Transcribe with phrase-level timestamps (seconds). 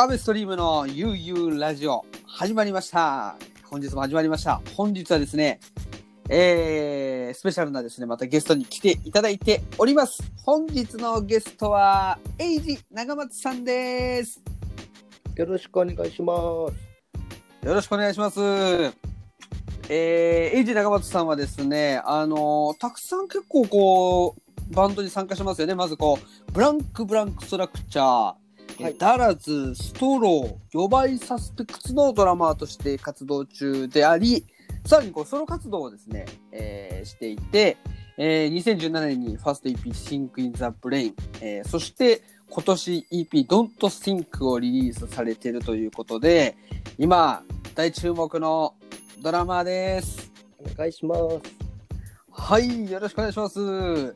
[0.00, 3.34] アベストリームのゆうゆうラジオ始まりました。
[3.64, 4.62] 本日も始まりました。
[4.76, 5.58] 本日はですね、
[6.28, 10.22] えー、スペシャルなですね、またゲストに来ていただいております。
[10.44, 14.40] 本日のゲストは、エイジ長松さんです。
[15.34, 16.32] よろしくお願いしま
[17.62, 17.66] す。
[17.66, 18.40] よろしくお願いします。
[19.88, 24.36] えー、エイジ長松さんはですね、あのたくさん結構こ
[24.70, 25.74] う、バンドに参加してますよね。
[25.74, 28.47] まずこう、ブランクブランクストラクチャー、
[28.80, 34.46] はいダラズ、ストロー、予売サスペクツのドラマーとして活動中であり、
[34.86, 37.76] さらにこうソロ活動をですね、えーしていて、
[38.18, 46.56] えー2017年にファースト EP Think in the Brain、えーそして今年 EP Don't Think をリリースされているということで、
[46.98, 47.42] 今
[47.74, 48.76] 大注目の
[49.20, 50.30] ドラマーです。
[50.56, 51.20] お願いします。
[52.30, 54.14] はい、よろしくお願いします。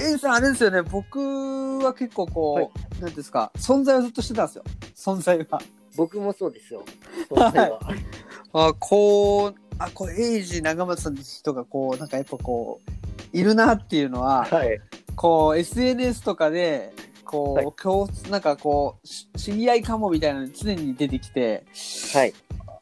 [0.00, 2.70] エイさん、あれですよね、僕は結構こう、はい
[3.00, 4.64] なんですか、存在をずっとしてたんですよ。
[4.94, 5.60] 存在は。
[5.96, 6.84] 僕もそうですよ。
[7.28, 7.80] そんなは
[8.52, 14.80] あ、こう、あ、こう、エイジ長松さんって人がこう、なんかやっぱこう、いるなっていうのは、はい。
[15.16, 16.92] こう、SNS とかで、
[17.24, 21.64] こう、はい共通、なんかこう、し知り合いかもみたいなの常に出てきて、
[22.12, 22.34] はい。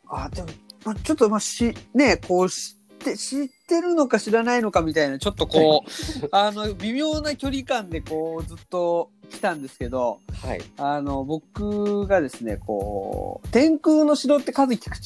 [0.09, 0.49] あ、でも、
[0.85, 10.61] まあ、ちょっと、まあ、し、ね、こう、知って、知ってるのか知らないのかみたいな、ちょっとこう、あの、微妙な距離感で、こう、ずっと来たんですけど、はい。
[10.77, 14.97] あの、僕がですね、こう、天空の城って和樹菊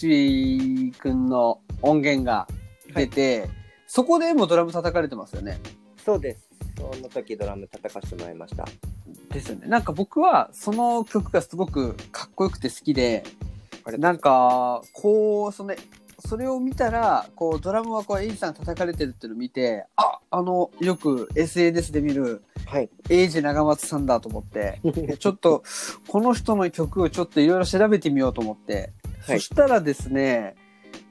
[0.90, 2.48] 池くんの音源が
[2.94, 3.48] 出て、
[3.86, 5.60] そこでもドラム叩かれてますよね。
[6.04, 6.48] そうです。
[6.76, 8.66] その時ドラム叩かせてもらいました。
[9.30, 9.68] ですよね。
[9.68, 13.24] なんか僕はその曲がすごくかっこよくて好きで、
[13.98, 15.74] なんか、こう、その、
[16.26, 22.88] それを見たら、こう、ドラムはこう、エイジさん叩かれてるっていうのを見て、あ、あの、よく SNS で見る、はい。
[23.10, 24.80] エイジ長松さんだと思って、
[25.18, 25.62] ちょっと、
[26.08, 28.92] この人の曲をちょっといろいろ調べてみようと思って、
[29.26, 30.56] はいそしたらですね、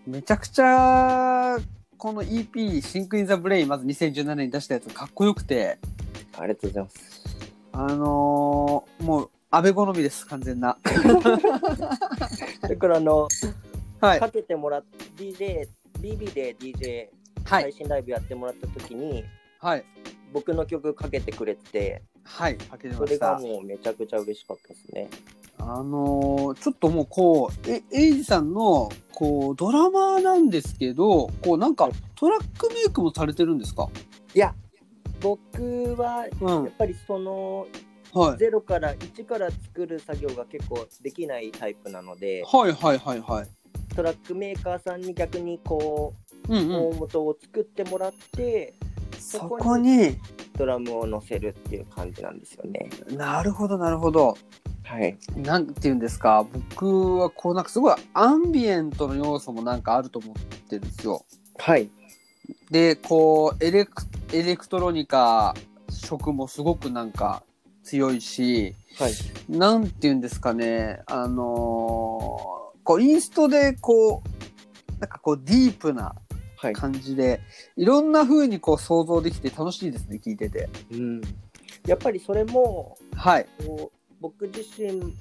[0.05, 1.57] めちゃくちゃ、
[1.97, 5.77] この EP、 Think in the Brain、まず2017年に出したやつかっこよくて、
[6.37, 7.23] ありがとうございます。
[7.73, 10.77] あのーもう、安倍好みです、完全な。
[12.61, 13.27] だからあの、
[14.01, 14.19] はい。
[14.19, 14.83] かけてもらっ
[15.17, 15.67] DJ、
[15.99, 17.07] BB で DJ
[17.45, 17.63] はい。
[17.63, 19.23] 配信ライブやってもらった時に、
[19.59, 19.85] はい。
[20.33, 22.57] 僕の曲かけてくれて、はい。
[22.57, 23.05] かけてそ。
[23.05, 25.09] れがもうめちゃくちゃ嬉しかったですね。
[25.59, 33.87] あのーちょっともうこう、え、エイジさんの、こう、ドラマーなんですけど、こう、なんか、トラックメイクもされてるんですか？
[34.33, 34.55] いや、
[35.19, 36.73] 僕はうんやっ。
[36.77, 37.67] ぱりその
[38.13, 38.37] はい。
[38.37, 43.47] 0から1から作る作業が結構できないタイプなので、はいはいはいはい。
[43.95, 46.13] トラックメーカーさんに逆にこ
[46.49, 46.75] う、うんうん。
[46.75, 48.73] 大元を作ってもらって
[49.21, 50.17] そこに、
[50.57, 52.89] ドラムを乗せるっていう感じなんですよね。
[53.15, 54.35] なるほどなるほど。
[54.83, 55.17] はい。
[55.35, 61.23] なんて言うんですか、僕はこう、なんかすごいアンビエントの要素もなんかあると思ってるんですよ。
[61.57, 61.89] はい。
[62.71, 64.03] で、こう、エレク、
[64.33, 65.55] エレクトロニカ
[65.89, 67.43] 色もすごくなんか
[67.83, 69.13] 強いし、はい。
[69.47, 76.15] なんて言うんですかね、あのーこう、インストでこう、なんかこう、ディープな
[76.61, 76.73] はい。
[76.73, 77.41] 感じで、
[77.75, 80.69] いろんな風にこう想像できて楽しいですね、聞いてて。
[80.91, 81.21] うん。
[81.87, 83.47] やっぱりそれも、はい。
[83.65, 85.15] こう僕自身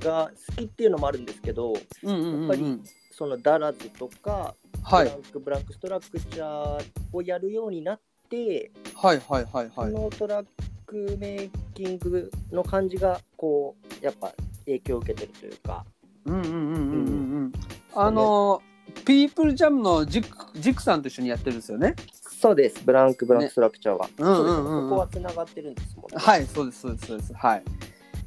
[0.00, 2.40] が好きっていうのもあるんですけど、うんうんうん、うん。
[2.40, 2.80] やっぱり
[3.12, 5.16] そのダラズとか、はいブラ。
[5.16, 9.92] ンクブランクストラクチャーをやるようになって、はいはいはいはい。
[9.92, 10.46] そのトラッ
[10.84, 14.34] クメイキングの感じがこうやっぱ
[14.64, 15.86] 影響を受けてるというか。
[16.26, 17.52] うんうんうんうんうんうん。
[17.94, 21.94] あのー、ピープルジャムのジク、ジクさんと一緒にやってるんですよね。
[22.42, 24.08] そうです、ブランクブランクストラクチャーは。
[24.18, 26.16] うんうんうんうんここはつながってるんですもんね。
[26.18, 27.34] はい、そうです、そうです、そうです。
[27.34, 27.62] はい。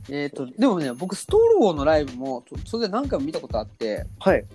[0.09, 4.45] えっ、と、でもね、僕、ストローのライブも、とそれで何回も見たことあって、はい。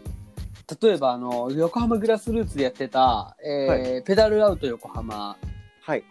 [0.81, 5.37] 例えば、あの、横浜グラスルーツでやってた、えーはペダルアウト横浜。
[5.83, 6.05] はい。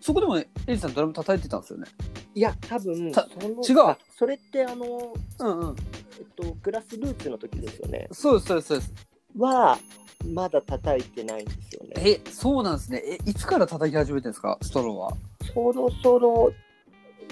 [0.00, 1.86] そこでも、エイジさんドラム叩いてたんですよね。
[2.34, 5.76] いや、多分た違うあそれってあの、うんうん。
[6.18, 8.08] えっと、グラスルーツの時ですよね。
[8.12, 8.92] そうです、そうです、そうです。
[9.38, 9.78] は、
[10.26, 11.92] まだ叩いてないんですよね。
[11.96, 13.02] え、そうなんですね。
[13.04, 15.16] え、いつから叩き始めてるんですか、ストローは。
[15.52, 16.52] そろそろ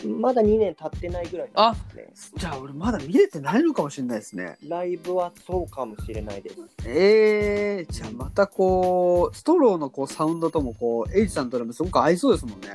[0.05, 1.81] まだ2年経ってないぐらいなんで
[2.15, 2.41] すね。
[2.41, 4.57] じゃあ俺まだ見れてないのかもしれないですね。
[4.67, 6.57] ライブはそうかもしれないです。
[6.85, 12.69] えー、じゃあまたこう、ストローのこうサウンドともこう、エイジさんとドラムすごく合いそうですもんね。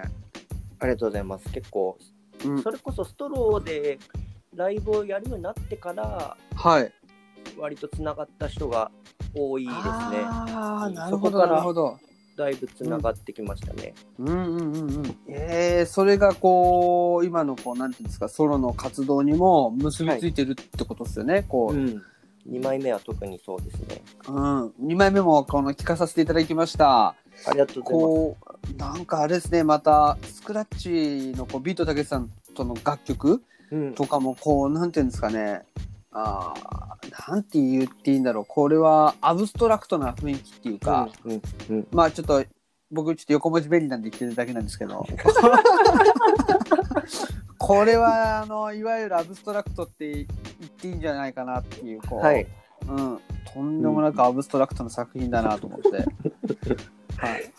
[0.79, 1.49] ありがとうございます。
[1.51, 1.97] 結構、
[2.45, 2.71] うんそ。
[2.71, 3.99] れこそストローで
[4.55, 6.91] ライブをやるようになってから、はい。
[7.57, 8.91] 割とつながった人が
[9.33, 9.83] 多いですね。
[9.83, 11.97] ああ、なるほど、なるほど。
[12.37, 13.95] だいぶつながってきましたね。
[14.19, 15.17] うんうんうんうん。
[15.27, 21.43] えー、それがこう、今のこう、なんていうんですか、ソロの活動にも結びついてるってことですよね。
[21.47, 22.03] こう、うん。
[22.49, 24.01] 2枚目は特にそうですね。
[24.27, 24.67] うん。
[24.85, 27.15] 2枚目もこの聞かさせていただきました。
[27.45, 27.83] ありがとう。
[27.83, 28.37] こ
[28.73, 35.63] う、なんかあれですね、また、スクラッチのこうビートたけしさんとの楽曲うん、とかも、こう、なんていうんですかね、
[36.11, 42.43] あーなんて言っていいんだろう、これはアブストラクトな雰囲気っていうか、うんうんうん、まあちょっと、
[42.89, 45.05] 僕ちょっと横文字便利なんで言ってるだけなんですけど、
[47.59, 50.25] これは、あの、いわゆるアブストラクトって言っ
[50.69, 52.47] ていいんじゃないかなっていう、こう、はい。
[52.87, 53.19] うん、
[53.53, 55.89] とんでもなくアブストラクトな作品だなと思って。
[57.17, 57.51] はい。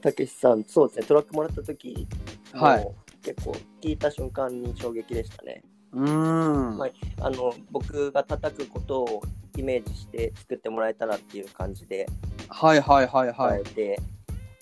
[0.00, 2.06] たけしさん、そうですね、トラックもらった時
[2.52, 5.62] はいもう結構聞いた瞬間に衝撃でしたね。
[5.92, 6.78] うーん。
[6.78, 9.22] はいあの僕が叩くことを
[9.56, 12.06] イメージして作ってもらえたらっていう感じで
[12.48, 13.52] はいはいはいはい。
[13.54, 14.00] 変えて、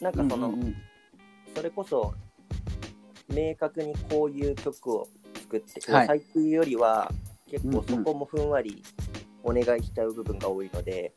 [0.01, 0.77] なんかその、うんうんうん
[1.55, 2.13] それこそ
[3.31, 7.11] 明確にこういう曲を作ってはい最近よりは
[7.51, 8.83] 結構そこもふんわり
[9.43, 11.15] お願いしちゃう部分が多いので、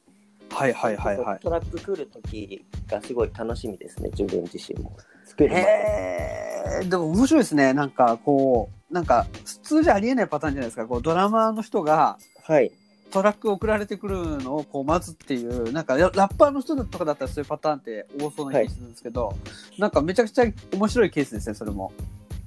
[0.52, 1.40] はいはいはいはい。
[1.40, 7.74] トラック来る時がすごい楽しみですね自分自身も作るえでも面白いですね。
[7.74, 10.86] なんかこう、なんか普通じゃありえないパターンじゃないですか。
[10.86, 12.72] こうドラマーの人がはい
[13.12, 19.36] トラック送られてくるのをこう待つっていう、なんかララッパーの人とかだったらそういうパターンって多そうな気がするんですけど、
[19.78, 21.92] なんかめちゃくちゃ面白いケースですね、それも。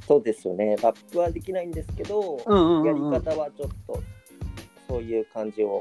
[0.07, 3.23] そうですよねラップはできないんですけど、うんうんやりうん、うん。
[3.23, 4.03] 方はちょっと
[4.89, 5.81] そういう感じを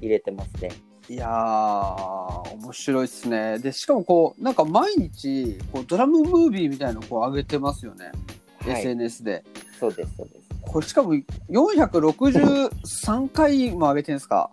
[0.00, 0.70] 入れてますね。
[1.08, 3.58] いやー、面白いっすね。
[3.58, 8.12] で、しかもこう、なんか毎日、こうドラムムービーみたいなのをこう上げてますよね。
[8.60, 9.44] はい、SNS で。
[9.78, 10.42] そうですそうです。
[10.62, 11.14] これしかも
[11.50, 14.50] 463回も上げてるんですか？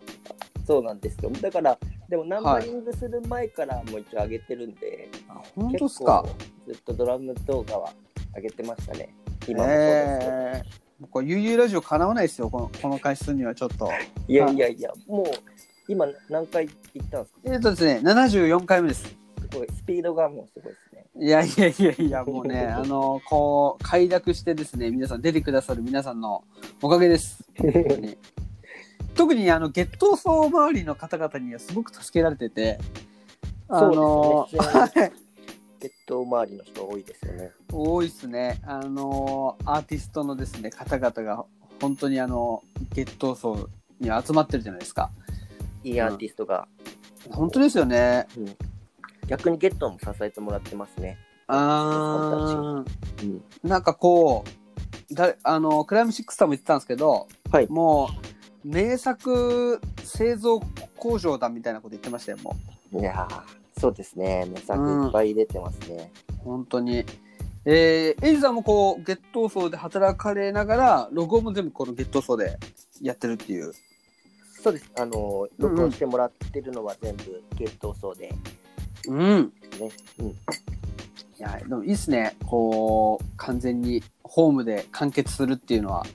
[0.66, 1.30] そうなんですよ。
[1.42, 1.78] だから
[2.10, 6.24] でもナンバリングする前からもう一応上げてるんで、あ本当っすか？
[6.25, 7.92] 結構ずっとドラム動画は
[8.36, 9.13] 上げてましたね。
[9.48, 10.31] 今もそうですけど。
[10.31, 13.90] えー、これ、ゆうゆうラジオかなわないですよ、このこの回数にはちょっと。
[14.28, 15.25] いやいやいや、もう
[15.90, 17.40] 今何回行ったんですか？
[17.46, 19.04] えっ、とですね、74回目です。
[19.04, 19.16] す
[19.58, 21.06] ごい、スピードがもうすごいですね。
[21.16, 26.44] いやいやいやいや、もうね、 あの、こう、快諾してですね、皆さん出てくださる皆さんの
[26.82, 27.44] おかげです。
[29.16, 32.80] 特に、あの、ゲット層周りの方々にはすごく助けられてて、
[33.68, 35.12] あの、そうですね。
[35.82, 37.52] ゲット周りの人多いですよね。
[37.72, 38.60] 多いっすね。
[38.64, 41.46] あの、アーティストのですね、方々が、
[41.82, 42.62] 本当にあの、
[42.94, 43.70] ゲット層
[44.00, 45.10] に集まってるじゃないですか。
[45.84, 46.68] いいアーティストが、
[47.30, 48.28] 本当ですよね。
[49.28, 51.18] 逆にゲットも支えてもらってますね。
[51.48, 54.44] あーうん、なんかこ
[55.12, 58.10] う、だあの、クライムシックスさんも言ってたんですけど、はいも
[58.64, 60.60] う、名作製造
[60.98, 62.56] 工場だみたいなこと言ってましたよ、も
[62.94, 64.46] いやー、そうですね。
[64.52, 66.12] 名作いっぱい出てますね。
[66.30, 66.44] う。
[66.44, 67.06] 本当に。
[67.66, 72.58] えー、エイジさんもこう、ゲット層で働かれながら、ロゴも全部このゲット層で
[73.02, 73.74] やってるっていう。
[74.61, 74.92] そうです。
[74.97, 78.33] あの、うんうん録音してもらってるのは全部ゲット層で、
[79.07, 79.18] うん。
[79.80, 79.92] ね。
[80.19, 80.28] うん。
[80.28, 80.35] い
[81.37, 82.35] や、でもいいっすね。
[82.45, 86.06] こう、完全にホームで完結するっていうのは。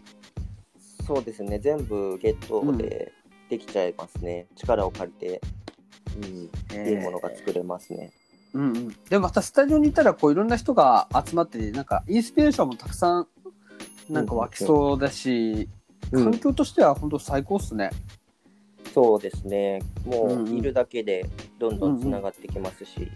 [1.07, 1.59] そうですね。
[1.59, 3.13] 全部ゲットで
[3.49, 4.47] できちゃいますね。
[4.57, 5.41] 力を借りて、
[6.17, 8.13] うん、いいものが作れますね。
[8.53, 8.89] うんうん。
[9.09, 13.27] でもまたスタジオにいたら、こういろんな人が集まってて、なんかインスピレーションもたくさん、
[14.11, 15.69] なんか湧きそうだし、
[16.13, 17.91] うん環境としては本当最高っすね。
[18.95, 19.83] そうですね。
[20.07, 21.27] もういるだけで
[21.59, 23.11] どんどんつながってきますし。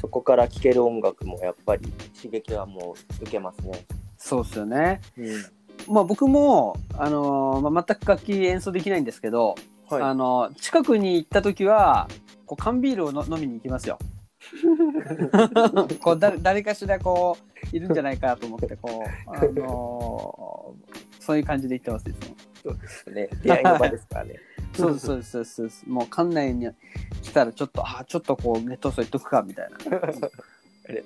[0.00, 1.86] そこから聴ける音楽もやっぱり
[2.16, 3.84] 刺激はもう受けますね。
[4.16, 5.02] そうっすよね。
[5.18, 5.22] う
[5.90, 9.54] ん、まあ僕も、あのーまあ、全く楽器演奏できないんですけど、
[9.88, 10.02] はい。
[10.02, 12.08] あの近くに行った時は、
[12.46, 13.98] こう缶ビールをの飲みに行きますよ。
[16.00, 17.36] こうだ誰かしらこ
[17.72, 22.34] ういるんじゃないかと思ってこう、あのーそういう感じで行ってますいつも。
[22.62, 23.28] そうですね。
[23.42, 24.36] 出会いの場ですからね。
[24.72, 25.84] そうですそうですそうですそうです。
[25.86, 26.70] もう館内に
[27.20, 29.76] 来たらちょっとあちょっとこうネット層行っとくかみたいな。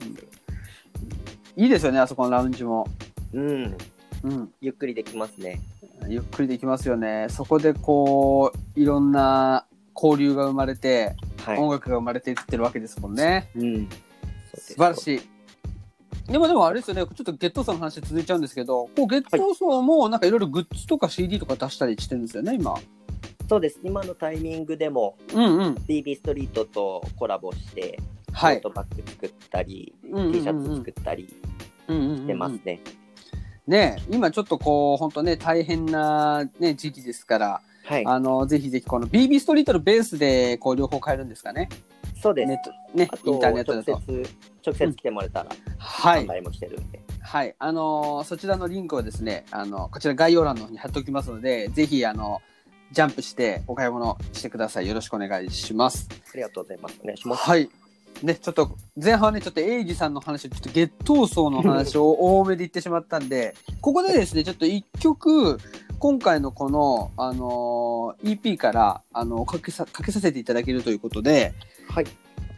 [1.57, 2.87] いいですよねあそこのラウンジも。
[3.33, 3.77] うん。
[4.23, 4.53] うん。
[4.61, 5.61] ゆっくりできますね。
[6.07, 7.27] ゆっくりできますよね。
[7.29, 9.67] そこでこういろんな
[10.01, 11.59] 交流が生まれて、はい。
[11.59, 13.51] 音楽が生まれていってるわけですもんね。
[13.57, 13.89] うん。
[14.55, 15.32] 素晴らしい。
[16.27, 22.77] でもでもあれですよね、ちょっとゲットーソーの話続いちゃうんですけど、こうゲットーソーもなんかいろいろグッズとか CD とか出したりしてるんですよね、今。
[23.49, 23.81] そうです。
[23.83, 25.75] 今のタイミングでもうんうん。
[25.75, 27.99] BB ストリートとコラボして、
[28.33, 31.37] はいトートバッグ作ったり、うんうんうんうん T シャツ作ったり
[31.89, 32.81] うんうんうんうんしてますね。
[33.67, 38.07] ね今ちょっとこう、本当ね、大変な、ね、時期ですから、はい。
[38.07, 41.69] あの、ぜひぜひこの BB ストリートのベースで、こう、両方買えるんですかね。
[42.23, 42.49] そうです。
[42.49, 42.63] ね
[43.25, 44.03] インターネットだ直と。
[44.63, 46.25] 接、直接来てもらえたら、はい。
[46.25, 47.01] 販売もしてるんで。
[47.21, 47.55] はい。
[47.59, 52.41] あのーそちらのリンクをですね、あの、こちら概要欄の方に貼っておきますので、ぜひ、あの、
[52.93, 54.89] ジャンプしてお買い物してください。
[54.89, 56.09] よろしくお願いします。
[56.11, 57.01] ありがとうございます。
[57.03, 57.43] お願いします。
[57.43, 57.71] はい。
[58.23, 65.59] ね、ちょっと、前半はね、ちょっとエイジさんの話、ちょっとゲットーソーの話を 多めで言ってしまったんで、ここでですね、ちょっと一曲、
[65.99, 71.55] 今回のこの、あのー EP から、あの、かけさ、かけさせていただけるということで、
[71.89, 72.07] はい。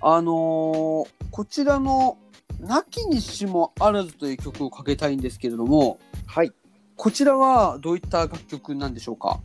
[0.00, 2.16] あのーこちらの、
[2.60, 6.52] なきにしもあらずという曲をかけたいんですけれども、はい。
[6.94, 9.40] こちらはどういった楽曲なんでしょうか？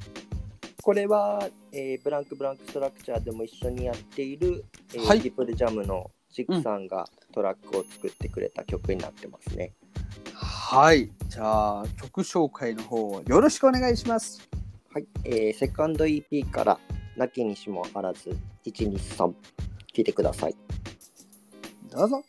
[0.84, 9.74] これは、えーブランクブランクストラクチャーでも一緒にやっている、えーはいトリプルジャムのジックさんがトラックを作ってくれた曲になってますね。
[10.36, 11.10] はい。
[11.28, 14.48] じゃあ、曲紹介の方、よろしくお願いします。
[14.94, 15.08] はい。
[15.24, 16.80] えーセカンド EP から、
[17.18, 19.34] なきにしもあらず、123、聴
[19.96, 20.56] いてください。
[21.90, 22.24] ど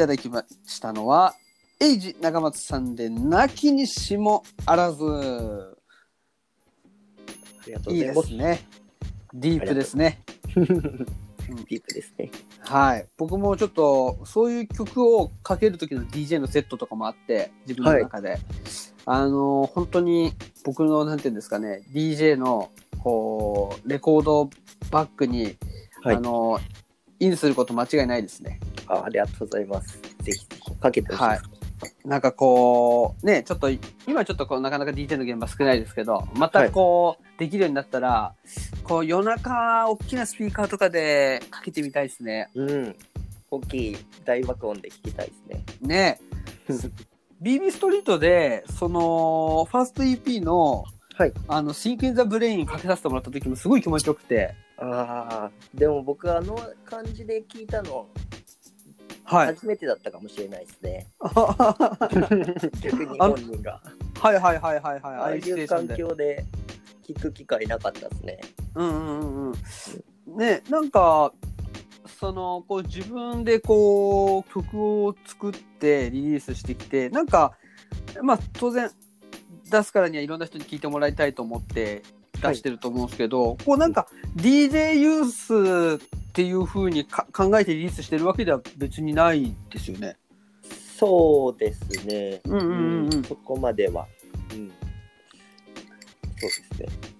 [0.00, 1.34] ただきましたのは、
[1.78, 5.04] エイジ長松さんで、泣きにしもあらず。
[5.04, 5.74] あ
[7.66, 8.30] りがとういいございます。
[8.30, 8.68] ですね。
[9.34, 10.22] ディープですね。
[10.56, 12.30] ディープですね。
[12.60, 13.06] はい。
[13.18, 18.38] 僕もちょっと、そういう曲をかける時の DJ のセットとかもあって、自分の中で。
[19.04, 20.32] あの、本当に
[20.64, 22.70] 僕の、なんていうんですかね、DJ の、
[23.02, 24.48] こう、レコード
[24.90, 25.58] バックに、
[26.02, 26.58] はいあの、
[27.20, 28.58] インすること間違いないですね。
[28.86, 30.00] あありがとうございます。
[30.22, 30.46] ぜひ
[30.80, 31.60] かけてほしいです。
[32.04, 33.70] なんかこう、ね、ちょっと、
[34.06, 38.34] 今ちょっとこう、なかなか DJ の現場少ないですけど、またこう、できるようになったら、
[38.84, 42.48] こう、夜中、大きなスピーカーとかでかけてみたいですね。
[42.54, 42.96] うん。
[43.50, 45.64] 大きい大爆音で聞きたいですね。
[45.80, 46.20] ね。
[47.42, 50.84] BB ストリートで、その、ファースト EP の、
[51.20, 51.34] はい。
[51.48, 58.06] あの、 Think in the Brain かけさせてもらった時もすごい気持ちよくて、ああ、でも僕あの感じで聞いたの
[59.24, 59.46] はい。
[59.48, 61.06] 初めてだったかもしれないですね。
[61.18, 61.90] は
[62.80, 63.82] 逆に本人が。
[64.16, 65.00] いはいはいはいはい。
[65.02, 65.86] ああいう環。
[65.88, 66.46] 境で
[67.06, 68.40] 聞く機会なかったですね。
[68.76, 70.36] うんうんうんうん。
[70.38, 71.34] ね、なんか、
[72.18, 77.58] その、こう自分でこう曲を作ってリリースしてきて、なんか、
[78.22, 78.90] まあ当然
[79.70, 82.02] 出すからにはいろんな人に聞いてもらいたいと思って
[82.42, 84.06] 出してると思うんですけど、こうなんか
[84.36, 90.16] DJ ユースっていう風にか考えてリリースしてるわけでは別にないですよね。
[90.98, 92.40] そうですね。
[92.44, 92.72] うんうんう
[93.08, 94.06] んうんそこまでは。
[94.52, 94.68] うん。
[94.68, 94.74] そ
[96.36, 97.10] うですね。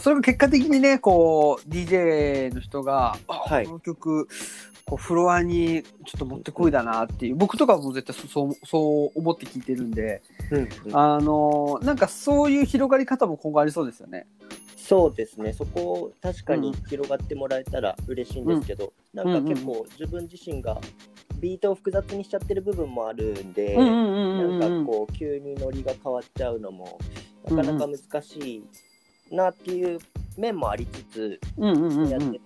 [0.00, 4.28] それが結果的にね、こう、DJ の人が、あはいこの曲、
[4.90, 14.26] こう、フロアにちょっと持ってこいだなっていう、僕とかも絶対そそう、そう思って聞いてるんで、うん、あのーなんかそういう広がり方も今後ありそうですよね。
[14.76, 15.52] そうですね。
[15.52, 20.80] そこを確かに広がってもらえたら嬉しいんですけど、なんか結構自分自身が
[21.38, 26.98] ビートを複雑にしちゃってる部分もあるんで、うんうんうんうんなんかこう急にノリが変わっちゃうのも
[27.48, 28.64] なかなか難し
[29.30, 30.00] いなっていう
[30.36, 31.40] 面もありつつ、
[32.10, 32.40] やって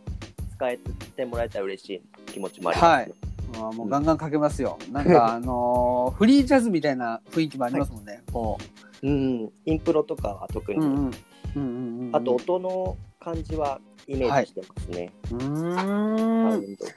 [0.65, 0.79] 使え
[1.17, 3.15] てもらえたら嬉しい気持ちもあります、ね
[3.57, 4.79] あーもうガンガンかけますよ。
[4.91, 8.21] なんか あのーフリージャズみたいな雰囲気もありますもんね。
[8.33, 8.59] こ
[9.01, 10.75] うん、インプロとかは特う。
[10.75, 10.97] に、うんうん。
[10.97, 11.11] うん
[11.55, 12.17] うんうん。
[12.17, 16.73] あと、音の感じはイメージしてますね、うサウーん。
[16.73, 16.93] ンドが。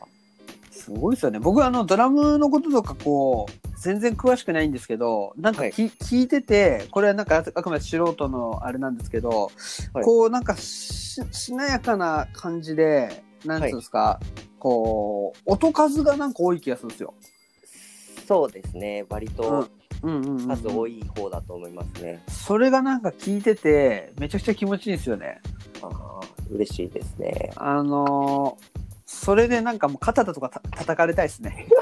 [0.71, 1.39] すごいですよね。
[1.39, 9.51] 僕あのドラムのこととかこう全然詳しくないんですけど、なんかき、聞いてて、これはなんかああくまで素人のあれなんですけど、
[9.93, 14.19] はいこうなんかししなやかな感じで、なんつうんですか、
[14.59, 17.13] こう音数がなんか多い気がするんですよ。
[18.27, 19.69] そうですね、割と
[20.01, 22.23] 数多い方だと思いますね。
[22.27, 25.39] それがなんか聞いてて、めちゃくちゃ気持ちいいんですよね。
[25.81, 26.19] ああ、
[26.51, 27.51] 嬉しいですね。
[27.55, 31.65] あのーそれでなんかもう肩とかた叩かれたいですね。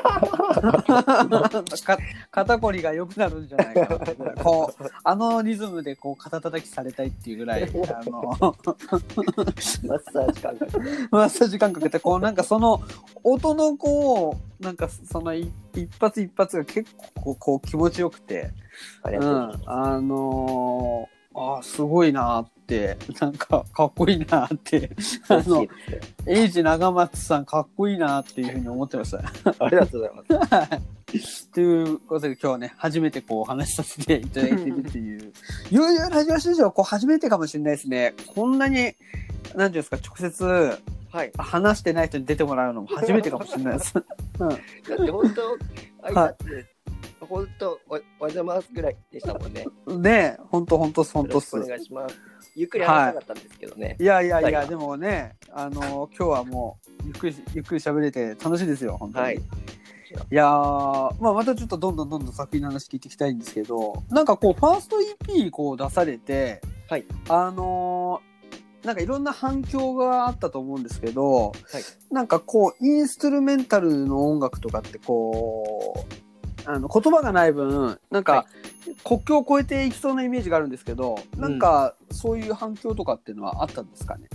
[1.83, 1.97] か
[2.29, 7.65] 肩こりが良くなるんじゃないかなってぐらいこうあのリズムでこう肩叩きされたいっていうぐらいあ
[8.05, 8.61] のマッ
[10.11, 10.79] サージ感覚で。
[11.09, 12.83] マッサージ感覚ってこうなんかその
[13.23, 18.51] 音のこうなんかそのい一発一発が結構こう気持ちよくて、
[19.03, 19.61] うん。
[19.65, 24.89] あのーあーすごいなーって なんかかっこいいなーって
[25.27, 25.67] あの。
[26.25, 29.19] エイジ長松さんかっこいいなっていうふうに思ってました。
[29.63, 30.65] ありがとうございま
[31.19, 31.49] す。
[31.51, 35.33] ということで今日はね、初めてこうお話しさせていただいてるっていう。
[35.69, 38.15] ゆうゆうラジオ史上こう初めてかもしれないですね。
[38.33, 40.79] こんなに、なんていうんですか、直接
[41.11, 41.31] はい。
[41.37, 43.93] 話してない人に出てもらうのも初めてかもしれないです。
[44.39, 44.59] うん、だっ
[45.05, 45.57] て本当、
[46.09, 46.65] 挨拶
[47.19, 49.65] で、本当、おおはようございますぐらいでしたもんね。
[49.87, 51.59] ねえ、ほんとほんとほんとっすお。
[51.61, 52.19] 願いします。
[52.55, 53.97] ゆっくり話したかったんですけどね。
[53.99, 59.25] いやいやいや、はいでもね、あの今日はもう、ゆっくり、ゆっくり喋れて楽しいですよ、本当に。
[59.25, 59.41] はい
[60.31, 68.35] いやー、まあ、またちょっとどんどんどんどん作品の話聞いていきたいんですけど、なんかこう、ファースト EP こう出されて、はいあのー
[68.85, 76.24] なんかいろんな反響があったと思うんですけど、はいなんかこう、インストゥルメンタルの音楽とかってこう、
[76.65, 78.45] あの言葉がない分、なんか、は
[79.03, 84.27] 国境を越えていきそうなイメージがあるんですけど、うんなんかそういう反響とかっていうのはあったんですかね？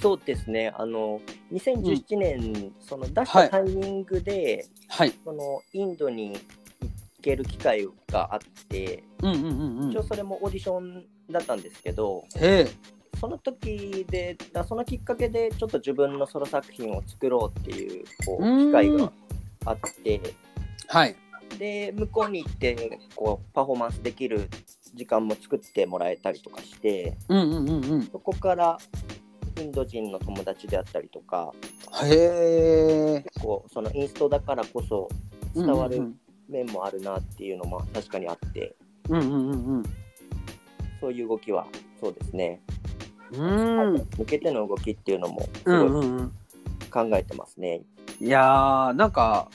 [0.00, 0.72] そうですね。
[0.76, 1.20] あの、
[1.52, 5.12] 2017年、その出しはいたタイミングで、はい。
[5.24, 6.40] そのインドに行
[7.22, 9.90] ける機会があって、うんうんうんうん。
[9.90, 12.24] 一応それもオーディションだったんですけど。
[13.20, 19.12] その時で、あそのきっかけでちょっと自分のソロ作品を作ろうっていうこう機会が
[19.66, 20.20] あって、
[20.88, 21.14] はい。
[21.58, 24.48] で、向こうに行ってこうパフォーマンスできる
[24.94, 28.02] 時間も作ってもらえたりとかして、うんうんうんうん。
[28.02, 28.78] そこから
[29.58, 31.52] インド人の友達であったりとか、
[32.04, 33.24] へえ。
[33.40, 35.08] こうそのインストだからこそ
[35.54, 38.74] 伝わるうん面もあるなっていうのも確かにあって、
[39.08, 39.82] うんうんうん
[41.00, 41.66] そういう動きは
[42.00, 42.60] そうですね。
[43.32, 46.32] うんうん向けての動きっていうのもすうんごいうんうん
[46.90, 47.82] 考えてますね。
[48.20, 49.48] いやーなんか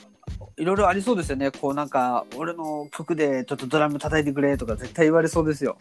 [0.58, 1.50] いろいろありそうですよね。
[1.50, 5.76] こうなんか俺の曲でちょっとドラム叩いてくれとか絶対言われそうですよ。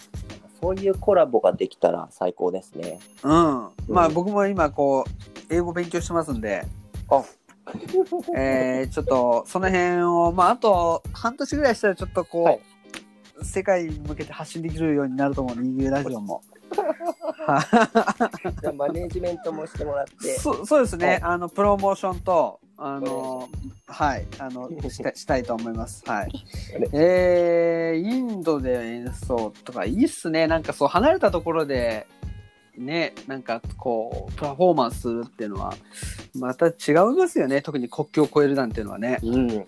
[0.61, 2.99] そういうコラボができたら最高ですね。
[3.23, 3.31] うん。
[3.89, 6.65] まあうん僕も今こう英語勉強してますんで。
[7.09, 7.23] あ。
[8.37, 12.61] えー、ちょっとその辺をまああと半年ぐらいしたらちょっとこう、はい。
[13.43, 15.57] 世界に向けて発信できるようになると思う。
[15.57, 16.41] 人間ラジオも。
[17.45, 17.61] は
[18.61, 20.39] じゃあマネージメントもしてもらって。
[20.39, 21.21] そそうですね、はい。
[21.21, 23.49] あのプロモーションとあおの
[23.87, 26.03] はいあの したしたいと思います。
[26.05, 26.29] はい。
[26.93, 30.47] えー、インドで演奏とかいいっすね。
[30.47, 32.07] なんかそう離れたところで
[32.77, 35.73] ねなんかこうパフォーマンスするっていうのは
[36.35, 37.61] また違いますよね。
[37.61, 39.17] 特に国境を越えるなんていうのはね。
[39.23, 39.65] うん。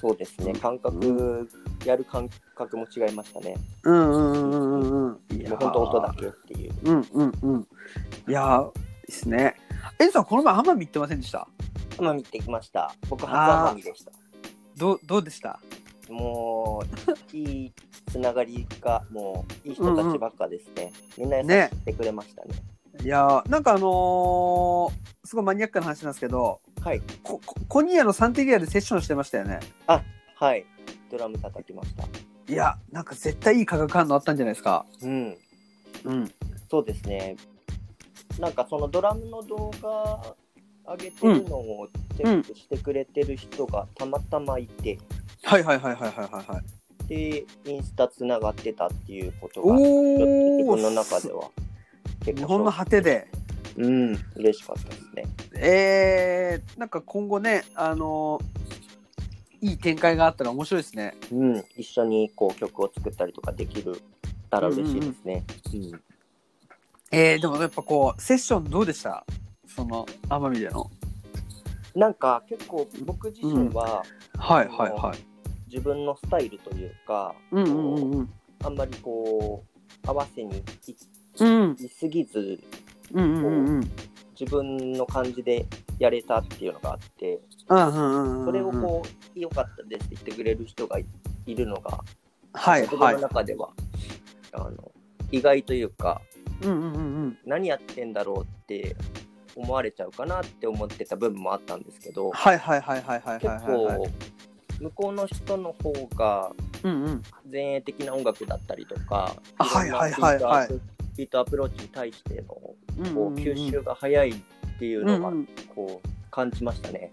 [0.00, 0.52] そうですね。
[0.52, 1.48] 感覚、
[1.86, 3.54] やる感覚も違いましたね。
[3.84, 5.20] うんうんうんうんうんう
[5.58, 6.72] 本当音だけっていう。
[6.84, 7.68] うんうんうん。
[8.28, 8.70] いやーい
[9.08, 9.54] いっすね。
[9.98, 11.48] エンさんこの前奄美行ってませんでした？
[11.98, 12.92] 奄美行ってきました。
[13.08, 14.12] 僕初奄美でした。
[14.76, 15.60] どうどうでした？
[16.10, 16.82] も
[17.32, 17.72] う、いい
[18.10, 20.92] つながりが、もう、いい人たちばっかですね。
[21.18, 22.54] みんな優しねくしてくれましたね。
[23.02, 24.92] いやーなんかあのー
[25.24, 27.02] すごいマニアックな話なんですけどはい。
[27.22, 30.64] ここコニアのサンテリアでセッションしてましたよねはい。
[31.10, 32.04] ドラム叩きました。
[32.50, 35.36] いやなんか絶対いい化学反応あったんじゃないですかうん。
[36.04, 36.32] うん
[36.70, 37.36] そうですね。
[38.38, 40.34] なんかそのドラムの動画
[40.88, 44.98] 上げてるのをチェックしてくれてる人がたまたまいて、
[45.42, 47.08] はいはいはいはいはいはいはい。
[47.08, 51.50] で、インスタつながってたっていうことが、おちょっとお自分の中では
[52.24, 53.28] 結構日本の果てで。
[53.78, 55.24] うん、嬉しかったですね。
[55.54, 58.66] えー、なんか今後ねあのー
[59.62, 61.14] いい展開があったら面白いですね。
[61.32, 64.00] うん、一緒にこう曲を作ったりとかできる
[64.50, 65.44] たら嬉しいですね。
[65.72, 66.00] うん。
[67.10, 69.24] えー、でもやっぱこうセッションどうでした？
[69.76, 70.90] その奄美での。
[71.94, 74.02] なんか結構僕自身は
[74.38, 75.18] はいはいはい。
[75.68, 78.30] 自分のスタイルというか、うんうんうんうん。
[78.64, 79.62] あんまりこ
[80.04, 80.62] う合わせにい
[81.40, 81.76] うん。
[81.78, 82.58] いすぎず
[83.12, 83.90] うんうんうんうん。
[84.38, 85.66] 自分の感じで
[85.98, 89.02] やれたっていうのがあってうんうんうんそれをこ
[89.34, 91.06] う良かったですって言ってくれる人がい
[91.46, 92.02] いるのが
[92.52, 93.20] はいはい。
[93.20, 93.70] 中では、
[94.52, 94.92] あの
[95.30, 96.20] 意外というか
[96.62, 97.38] うんうんうんうん。
[97.46, 98.96] 何やってんだろうって
[99.56, 103.96] 思われちゃうかなって思ってた部分もあったんですけどはいはいはいはいはい結はいはいはい。
[103.98, 104.08] 構
[104.78, 110.68] 向こうの人の方がうんうん前衛的な音楽だったりとかあはいはいはいはい。
[111.16, 114.34] ビートアプローチに対してのこうんう吸収が早いっ
[114.78, 117.10] ていうのがうんうんこう感じましたね。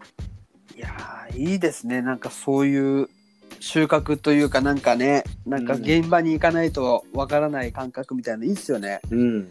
[0.75, 2.01] いやーいいですね。
[2.01, 3.08] なんかそういう
[3.62, 8.99] 収穫というかなんかねなんかうん現場に行かないとわからない感覚みたいなのいいっすよね。
[9.10, 9.49] うん、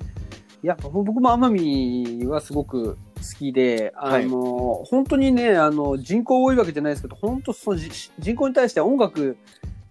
[0.63, 4.27] いや僕も奄美はすごく好きであはい。
[4.27, 9.37] の、本当にねあの人口多いわけじゃないですけど本当そのじ人口に対して音楽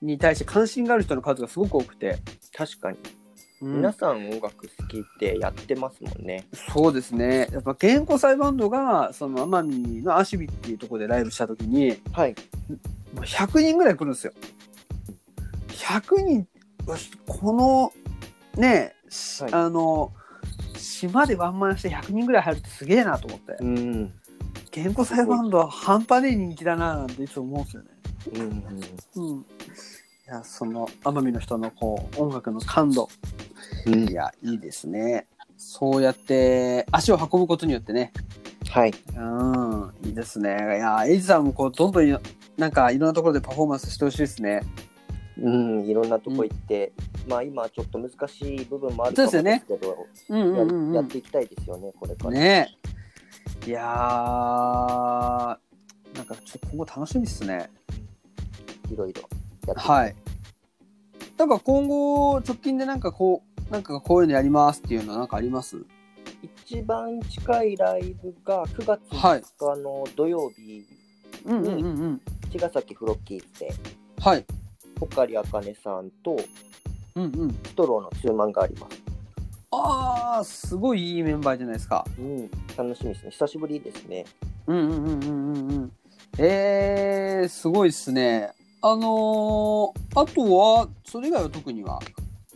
[0.02, 2.18] に対して関心がある人の数がすごく多くて、
[2.56, 2.98] 確かに。
[3.62, 3.76] うん。
[3.76, 6.48] 皆さん音楽好きってやってますもんね。
[6.74, 7.48] そうですね。
[7.52, 12.36] やっぱ原稿祭バンドがその奄美のアシビっていうところでライブした時にはい。
[13.14, 14.34] もう100人ぐらい来るんですよ。
[15.68, 16.48] 100人
[17.28, 17.94] この
[18.60, 19.54] ね、しはい。
[19.54, 20.12] あの
[20.82, 23.58] 島でワンマンして100人ぐらい入るってすげえなと思って。
[23.60, 24.14] うん。
[24.74, 27.90] 原稿祭バンドは半端ねえ人気だななんていつも思うんですよね。
[28.34, 29.30] うん。
[29.30, 29.40] うん。
[29.40, 29.44] い
[30.28, 33.10] や、その奄美の人のこう音楽の感度。
[33.86, 35.28] うんいや、いいですね。
[35.58, 38.12] そうやって足を運ぶことによってね。
[38.70, 38.94] はい。
[39.16, 40.50] うん、いいですね。
[40.50, 42.16] いや、エイジさんもこうどんどんい
[42.58, 44.62] なんかいろんなところでパフォーマンスしてほしいですね。
[45.38, 46.92] うん、いろんなとこ行って、
[47.28, 51.18] まあ今ちょっと難しい部分もあるかもですけど、うんうんうんうんややって。
[51.20, 52.32] いきたいですよね、これから。
[52.32, 52.76] ね
[53.66, 53.88] いやー、
[56.16, 57.70] なんかちょっと今後楽しみですね。
[58.92, 59.22] いろいろ
[59.68, 60.16] やってはい。
[61.38, 65.78] なんか今後直近でなんかこうなんかこういうのやりますっていうのはなんかあります？
[66.66, 70.86] 一番近いライブが9月はい5日の土曜日、
[71.46, 72.22] うんうんうんうん。
[72.52, 73.74] 茅ヶ崎フロッキーズで、
[74.20, 74.46] はい。
[75.02, 76.38] ポカリあかねさんと
[77.16, 77.52] うんうん。
[77.52, 79.02] ストローのツーマンがあります。
[79.72, 82.06] ああ、すごいいいメンバーじゃないですか。
[82.20, 83.32] うん、楽しみですね。
[83.32, 84.26] 久しぶりですね。
[84.68, 85.92] うんうんうんうんうんうん。
[86.38, 88.52] えー、すごいっすね。
[88.84, 92.00] あのー、あとはそれ以外は特には？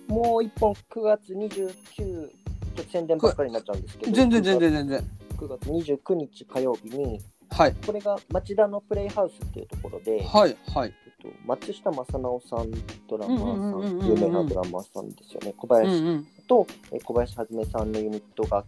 [0.08, 2.30] もう一本9月29、ちょっ
[2.76, 5.04] と宣伝ばっかりになっちゃうんですけど、全然全然全然。
[5.38, 7.76] 9月29日火曜日に、はい。
[7.86, 10.56] これが町田のプレイハウスっていうところで、はい。
[10.74, 10.94] はい。
[11.26, 12.72] と、松下正直さん
[13.08, 16.28] ドラマーさん有名なドラマーさんですよね小うん林うん。
[16.48, 18.64] と、え小林はじめさんのユニットが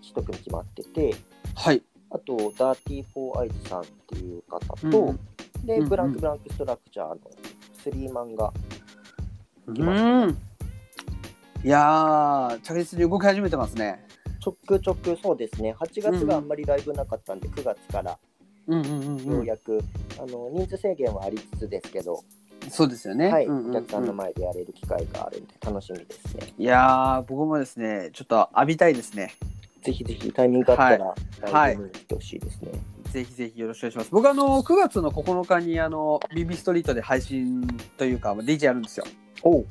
[0.00, 1.14] 一組決まってて
[1.54, 1.82] はい。
[2.10, 5.20] あとダーティー・フォー・アイズさんっていう方と、うんうん
[5.64, 7.18] でうんうんブランク・ブランク・ストラクチャーの
[7.82, 8.52] スリーマンが
[9.66, 10.38] うん。
[11.62, 14.06] いやー、着実に動き始めてますね。
[14.40, 18.29] ちょくちょくそうですね8月があんまりライブなかったんで、9月からうんうんうんうん。
[18.70, 19.80] ようやく、
[20.18, 22.22] あの人数制限はありつつですけど、
[22.68, 23.28] そうですよね。
[23.28, 26.52] はい、うんうんうんお客さんの前でやれる機会があるんで楽しみですね。
[26.58, 29.34] いやー、僕もですね、ちょっと浴びたいですね。
[29.82, 32.72] ぜひぜひタイミングがあったら、はいライブに来てほしいですね。
[33.10, 34.10] ぜひぜひよろしくお願いします。
[34.10, 39.06] 僕あの9月の9日にあのビビストリートで配信というか DJ やるんですよ。
[39.42, 39.64] お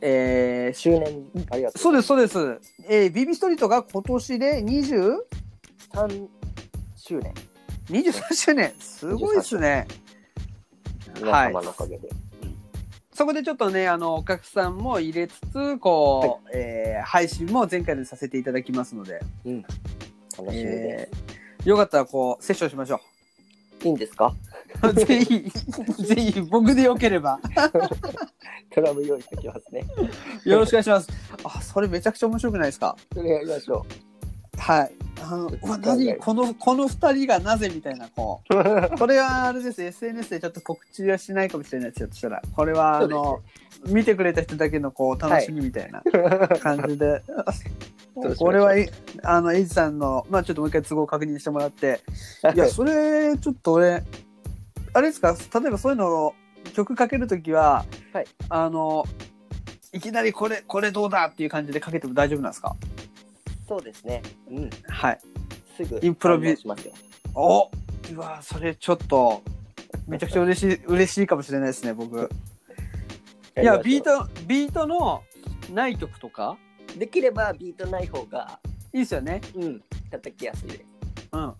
[0.00, 2.60] えー、周年ありがとうそうですそうです。
[2.88, 5.16] えー、ビビストリートが今年で 20?
[5.92, 6.28] 3
[6.94, 7.34] 周年
[7.88, 9.86] 23周年すごいですね。
[11.18, 12.08] 皆様のおかげで、
[13.14, 19.74] そこでちょっとねあのお客さんも入れつつこう、えー配信も前回でさせていただきますので、うん、楽
[20.36, 23.00] しみでえーよかったらこうセッションしましょ
[23.80, 23.86] す。
[23.86, 24.34] いいんですか？
[24.82, 24.92] う。
[24.92, 25.50] ぜひ
[26.04, 27.38] ぜひ僕でよければ
[28.74, 29.84] ドラム用意しておきますね。
[30.44, 31.08] よろしくお願いします。
[31.44, 32.96] あそれめちゃくちゃ面白くないですか？
[33.14, 33.86] それやりましょ
[34.58, 34.92] はい。
[35.22, 38.54] あの、何この、この二人がなぜみたいな、こう。
[38.54, 38.90] う。
[38.98, 42.42] これはあれです、SNS でちょっと告知はしないかもしれないですよ、としたら。
[42.54, 43.40] これは、あの、
[43.86, 46.02] 見てくれた人だけの、こう、楽しみみたいな
[46.60, 47.22] 感じで。
[48.14, 48.88] そうしましょうこれは、い
[49.22, 52.00] あの、エイジさんの、まあちょっともう一回都合確認してもらって、
[52.54, 54.02] いや、それ、ちょっと俺、
[54.94, 56.34] あれですか、例えばそういうのを、
[56.72, 59.04] 曲かけるときは、はいあの、
[59.92, 62.74] いきなりこれ、これどうだっていう感じでかけても大丈夫なんですか？
[63.66, 64.22] そうですね。
[64.50, 65.20] うん、はい。
[65.76, 66.92] すぐインプロビしますよ。
[67.34, 67.70] お
[68.14, 69.42] うわそれちょっと
[70.06, 72.30] めちゃくちゃ嬉しい嬉しいかもしれないですね僕。
[73.60, 75.22] いやビートビートの
[75.72, 76.56] ない曲とか？
[76.96, 78.58] できればビートない方が、
[78.92, 79.40] いいですよね。
[79.54, 80.84] うん、叩きやすいです。
[81.32, 81.54] うん。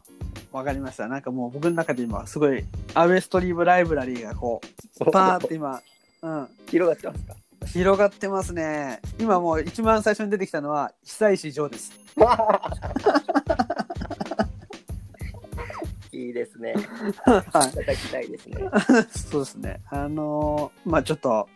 [0.52, 1.08] わかりました。
[1.08, 2.64] なんかもう僕の中で今すごい
[2.94, 4.66] アウェストリームライブラリーがこう。
[5.10, 5.82] パーって今、
[6.22, 7.34] うん、広がってますか？
[7.66, 11.92] 広がってますね今もう一番最初に出てきたのは久石譲です
[16.12, 16.72] いいですね。
[16.72, 18.56] はい叩きたいですね。
[19.10, 19.80] そうですね。
[19.90, 21.46] あのーまあちょっと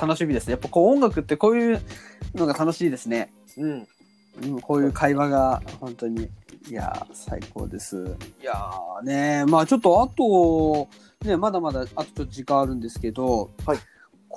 [0.00, 0.52] 楽しみですね。
[0.52, 1.82] やっぱこう音楽ってこういう
[2.34, 3.30] のが楽しいですね。
[3.58, 3.88] うん。
[4.42, 6.30] うん、こういう会話が本当に、
[6.70, 8.16] いやー、最高です。
[8.40, 10.88] いやーねまあちょっとあと、
[11.26, 13.78] ね、まだまだあとちょっと時間あるんですけど、はい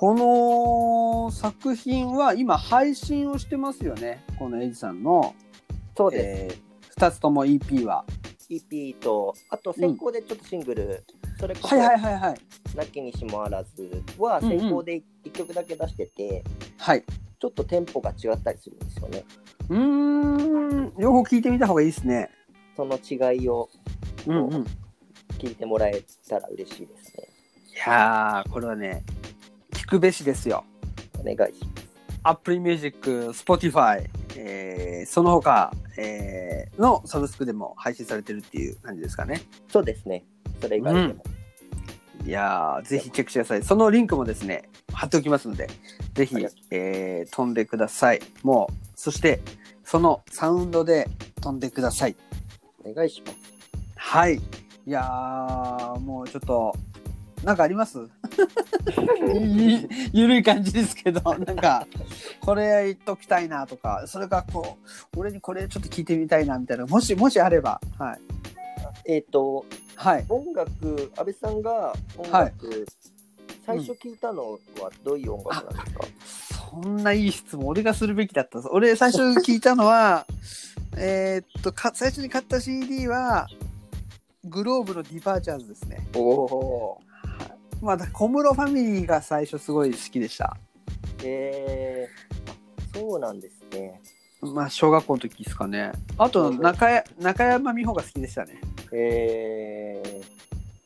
[0.02, 4.24] この作品は今配信をしてますよね。
[4.36, 5.32] このエイジさんの、
[5.96, 6.56] そうです。
[6.56, 8.04] えー、2つとも EP は。
[8.50, 11.04] EP と、あと先行でちょっとシングル、
[11.38, 12.76] それこそ、はいはいはいはい。
[12.76, 16.42] なきにしもあらずは先行で1曲だけ出してて、
[16.78, 17.04] はい。
[17.38, 19.24] ちょっとテンポが違ったりするんですよね。
[19.68, 22.28] うーん、両方聞いてみた方がいいですね。
[22.74, 23.68] その違いを
[24.26, 24.66] うんうん。
[25.38, 27.28] 聞いてもらえたら嬉しいですね。
[27.72, 29.11] いやー、これはね、聞
[29.92, 30.64] くべしですよ。
[31.20, 31.88] お願いします。
[32.24, 39.42] Apple Music、Spotify、えーその他、えーのサブスクでも配信されてるっていう感じですかね。
[39.68, 40.24] そうですね。
[40.62, 41.22] それ以外でも。
[42.24, 43.62] いやー、ぜひチェックしてください。
[43.62, 45.68] そのリンクもですね、貼っておきますので、
[46.14, 46.36] ぜひ
[46.70, 48.20] えー飛んでください。
[48.42, 49.40] もう、そして、
[49.84, 51.08] そのサウンドで
[51.42, 52.16] 飛んでください。
[52.82, 53.36] お願いします。
[53.96, 54.36] はい。
[54.36, 54.40] い
[54.86, 56.72] やー、もうちょっと、
[57.44, 57.98] なんかあります？
[59.34, 61.86] ゆ ゆるい感じですけど、なんか、
[62.40, 64.78] これ言っときたいなとか、それがこ
[65.14, 68.20] う、俺にこれちょっと聞いてみたいなみたいな、もし、もしあれば、はい。
[69.06, 69.64] えっ、と、
[69.96, 70.24] はい。
[70.28, 72.86] 音楽、安倍さんが音楽、
[73.66, 74.58] 最初聞いたのは
[75.04, 76.04] どういう音楽なんですか、
[76.72, 78.60] そんないい質問、俺がするべきだった。
[78.70, 80.26] 俺、最初聞いたのは、
[80.96, 83.48] えーっとか、最初に買った CD は、
[84.44, 86.06] globe の Departures ですね。
[86.16, 87.11] おおはい。
[87.82, 90.56] まあ、小室ファミリーが最初すごい好きでした。
[91.18, 91.22] ー。
[91.24, 94.00] えー、そうなんですね。
[94.40, 95.90] まあ、小学校の時ですかね。
[96.16, 98.60] あと、中や中山美穂が好きでしたね。
[98.92, 100.00] え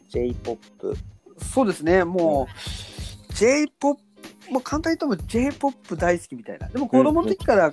[0.08, 0.96] ー、J-POP。
[1.52, 2.48] そうですね、も
[3.30, 4.00] う、J-POP、
[4.50, 6.68] もう簡単に言っても J-POP 大好きみたいな。
[6.68, 7.72] でも子供の時から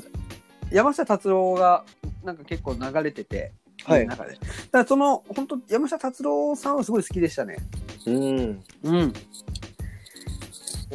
[0.69, 1.85] 山下達郎が
[2.25, 3.53] なんか結構流れてて、
[3.85, 4.33] はい中で。
[4.33, 7.57] だからその、本当山下達郎さんはすごい好きでしたね。
[8.05, 8.63] うん。
[8.83, 9.13] うん。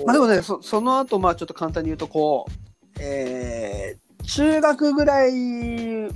[0.06, 5.32] まあでもね、そその後、まあちょっと簡単に言うと、こう、えー、中学ぐらい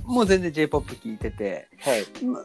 [0.03, 2.25] も全然 J-POP 聞いてて、はい。
[2.25, 2.43] ま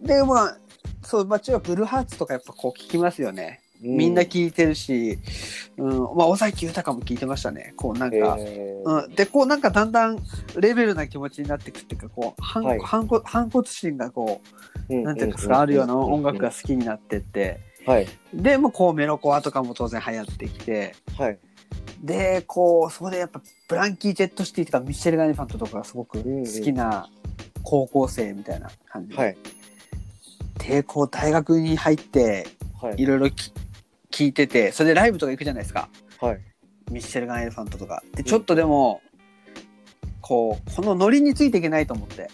[0.00, 0.58] でまあ
[1.02, 5.18] そうまあ中はブルーハーツとかやっぱこう聞きますよね、みんな聞いてるし、
[5.76, 5.98] うん。
[6.16, 7.74] まあ、尾崎豊も聞いてましたね。
[7.76, 9.04] こうなんか、えー。
[9.06, 10.18] うん、でこうなんかだんだん
[10.56, 12.80] レベルな気持ちになってくっていうかこう反,、はい。
[12.80, 14.40] 反骨反骨心がこ
[14.88, 17.60] ううなんていうんですか、あるような音楽が好きになってって。
[17.86, 18.08] はい。
[18.34, 20.94] でもうこうメロコアとかも当然流行ってきて。
[21.16, 21.38] はい。
[22.02, 27.08] でこうそこでやっぱブランキー・ジェット・シティとかミッシェル・ガニファントとかがすごく好きな
[27.62, 29.36] 高校生みたいな感じで、はい。
[30.58, 32.46] でこう大学に入って
[32.80, 33.02] はい。
[33.02, 33.52] いろいろき
[34.18, 35.88] 聞いててそれでライブとか行くじゃないですか。
[36.20, 36.40] はい。
[36.90, 38.02] ミッシェルガン・エレファントとか。
[38.16, 39.00] でちょっとでも、
[40.20, 42.28] こうこのノリについていけないと思って。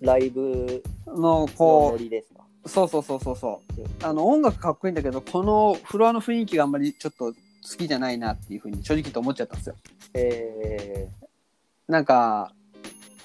[0.00, 2.44] ライブののこノリですか？
[2.64, 3.36] うそうそうそうそう。
[3.36, 7.34] そうあの音楽かっこいいんだけどこのフロアの雰囲気があんまりちょっと好
[7.76, 9.74] きじゃないなっていうふうに正直と思っちゃったんですよ。
[10.14, 11.08] え
[11.88, 12.52] なんか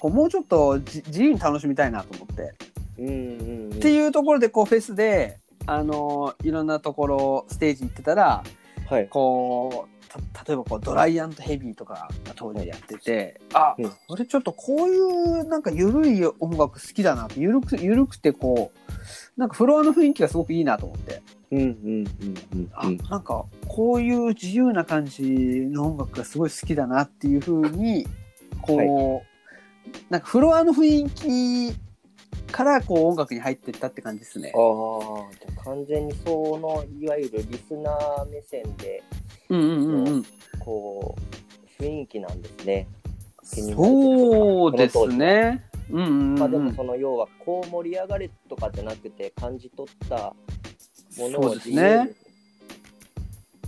[0.00, 2.54] こうもうちょっとじ自由に楽しみたいなと思って。
[2.98, 3.76] ー、うんうんうん。
[3.76, 5.38] っていうところでこうフェスで
[5.68, 8.42] あのいろんなところステージ行ってたら
[8.88, 9.08] はい。
[9.08, 13.92] こうた例えばこうドライアントヘビーとかが当時やってて、あ、うん。
[14.08, 22.06] 俺ちょっとこういうなんか緩い音楽好きだな緩く緩くてこうなんかフロアの雰囲気がすごくいいなと思って、うんうんうん
[22.54, 28.06] うんあなんかこういう自由な感じの音楽がすごい好きだなっていう風に
[28.62, 31.76] こう、なんかフロアの雰囲気
[32.50, 34.58] からこう音楽に入ってったって感じですねあ。
[34.58, 39.02] あじゃあ完全にそのいわゆるリスナー目線で
[39.48, 40.24] うんうんうんうん。
[40.58, 41.16] こ
[41.80, 42.86] う雰囲気なんですね。
[43.42, 45.64] そうですね。
[45.90, 50.34] うんうんうん、まあでもその要はこう盛り上がれとかじゃなくて感じ取った
[51.16, 52.10] ものを自由ね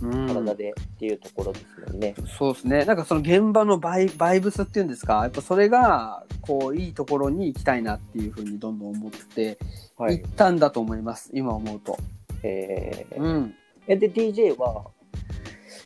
[0.09, 2.15] 体でっていうところですもんね。
[2.37, 2.85] そうですね。
[2.85, 9.57] なんかその現場のバイバイブスっていうんですか、やっぱそれが、こう、いいところに行きたいなっていうふうにどんどん思って、
[9.97, 10.27] はい行。
[10.27, 11.97] ったんだと思います、今思うと。
[12.43, 13.55] えーうん。
[13.87, 14.85] えで DJ は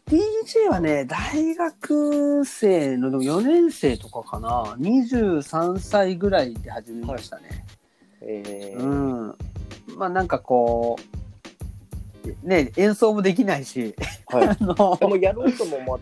[0.08, 7.65] ？DJ はね、大学生のでも4年生とかかな、23歳ぐらいで始めましたね。
[8.21, 9.36] えーうん。
[9.97, 11.24] まあなんかこう、
[12.43, 13.95] ね、演奏もできないし、
[14.27, 14.47] はい。
[14.49, 15.99] あのでもやろうとも思っ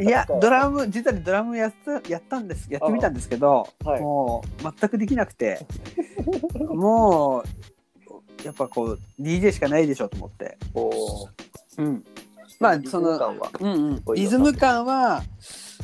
[0.00, 5.66] いや、ドラム、実はドラムやったやったんです、やってみたんですけど、はいもう全くできなくて、
[6.68, 7.44] も
[8.42, 10.58] う、やっぱこう、DJ しかないでしょと思って。
[10.72, 11.28] こ
[11.78, 12.04] うん。
[12.60, 15.22] まあ、リズその、ム感はうんうんリズム感は、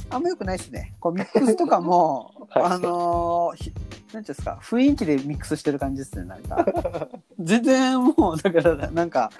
[0.08, 0.94] あんま良くないですね。
[1.00, 3.72] こう、ミックスとかも、 はいあのーひ
[4.12, 6.66] なんていうんですか、雰囲気でミックスしてる感じですね、なんか。
[7.38, 9.30] 全然もう、だから、なんか、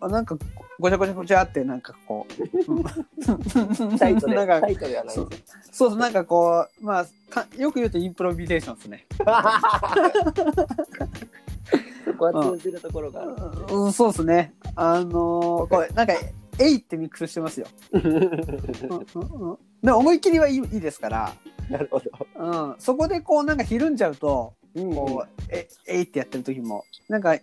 [0.00, 0.36] なんか、
[0.78, 5.28] ごちゃごちゃごちゃって、なんかこう、 タイトでなんかタイトではないそう
[5.72, 9.06] そうそう、なんかこう、まあ、かよく言うとインプロビゼーションですね。
[12.04, 13.32] そこは通じるところがある。
[13.74, 14.52] うん、そうですね。
[14.76, 16.12] あのーこれ、なんか、
[16.58, 17.66] えいってミックスしてますよ。
[17.92, 21.34] うんうんうんで思いっきりはいいいいですから、
[21.68, 22.10] なるほど。
[22.36, 27.36] うん、そこでこうなんかひるんじゃうと、うんこう、え、えいってやってる時も、なんか、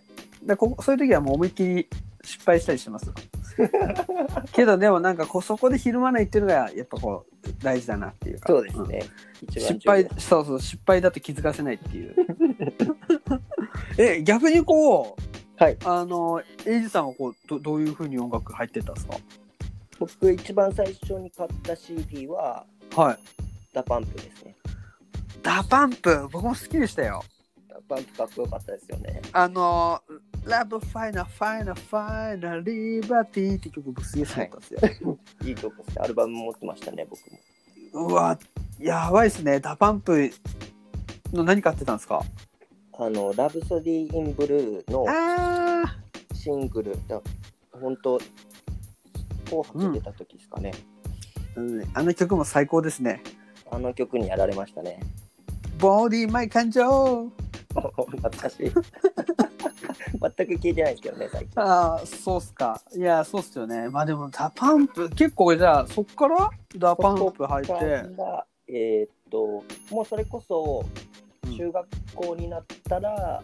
[0.44, 1.88] だこそういう時はもう思いっきり
[2.24, 3.14] 失敗したりしますよ。
[4.52, 8.48] けどでもなんかこうそこでひるまないっていうのがやっぱこう大事だなっていうか。
[8.48, 9.02] そうですね。
[9.42, 12.14] 一番失敗そうそう失敗だと気づかせないっていう
[13.98, 15.76] え逆にこうはい。
[15.84, 19.06] あのエイジさんはこうどどういうふうに音楽入ってったんです
[19.98, 22.64] 僕一番最初に買った CD は
[22.94, 23.18] かはい。
[23.72, 24.56] DA PUMP ですね。
[25.42, 26.28] DA PUMP？
[26.30, 27.22] 僕も好きでしたよ。
[27.68, 29.22] DA PUMP かっこよかったですよね。
[29.32, 30.00] あの
[30.44, 35.50] Love Final Final Final Liberty って曲僕すげえ好きだったんですよ、い。
[35.52, 35.94] い曲ですね。
[36.00, 38.08] アルバム持ってましたね、僕も。
[38.08, 38.38] うわ
[38.78, 39.60] やばいっすね。
[39.60, 40.30] DA PUMP
[41.32, 42.22] の何買ってたんですか？
[42.98, 44.90] あの、 Rhapsody in Blue。
[44.90, 45.96] のあ
[46.34, 47.20] シングル、だ
[47.80, 48.18] 本当
[49.52, 50.72] 紅白出た時ですかね。
[51.56, 53.22] ー、うん、あの曲も最高ですね
[53.70, 55.00] あの曲にやられましたね。
[55.78, 57.30] ボディマイ感情
[57.74, 58.70] 懐かしい。
[58.72, 58.72] 全
[60.46, 61.62] く聞いてないですけどね、最近。
[61.62, 62.80] ああ、そうっすか。
[62.94, 63.88] いや、そうっすよね。
[63.88, 66.50] まあでも、ダパンプ、結構じゃあ、そっから？
[66.76, 67.72] ダパンプ入って、
[68.16, 70.84] がえーっと、もうそれこそ
[71.46, 73.42] うん中学校になったら、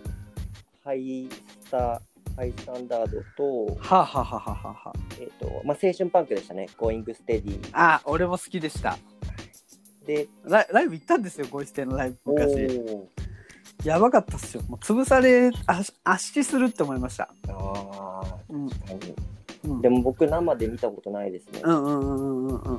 [0.85, 1.29] ハイ
[1.65, 2.01] スタ
[2.39, 7.69] ハイスタンダードと、はあ、はあはあはあはえーっとまあ、青春パンクでしたね、ゴーイングステディ。
[7.73, 8.97] あ、あ、俺も好きでした。
[10.07, 12.55] で、ライライブ行ったんですよ、ゴイステのライブお昔。
[12.55, 13.03] ー
[13.83, 14.63] やばかったっすよ。
[14.69, 17.29] もう潰され、圧圧死するって思いました。
[17.49, 18.67] あうん。
[18.69, 19.15] ー確かに
[19.65, 21.61] うんでも僕生で見たことないですね。
[21.65, 22.79] うんうんうんうんうんう